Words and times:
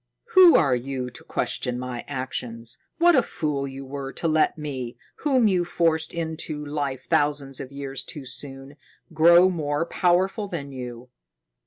"Who 0.31 0.55
are 0.55 0.75
you 0.75 1.11
to 1.11 1.23
question 1.23 1.77
my 1.77 2.03
actions? 2.07 2.79
What 2.97 3.15
a 3.15 3.21
fool 3.21 3.67
you 3.67 3.85
were 3.85 4.11
to 4.13 4.27
let 4.27 4.57
me, 4.57 4.97
whom 5.17 5.47
you 5.47 5.63
forced 5.63 6.11
into 6.11 6.65
life 6.65 7.03
thousands 7.05 7.59
of 7.59 7.71
years 7.71 8.03
too 8.03 8.25
soon, 8.25 8.77
grow 9.13 9.47
more 9.47 9.85
powerful 9.85 10.47
than 10.47 10.71
you! 10.71 11.11